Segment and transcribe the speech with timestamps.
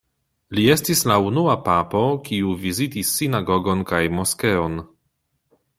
[0.59, 4.85] Li estis la unua papo, kiu vizitis sinagogon kaj moskeon.